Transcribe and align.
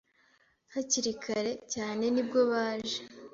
hakiri 0.73 1.11
kare 1.23 1.51
cyane 1.73 2.03
nibwo 2.13 2.39
baje 2.51 2.99